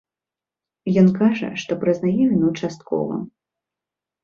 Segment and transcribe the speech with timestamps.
[1.01, 3.23] Ён кажа, што прызнае віну часткова.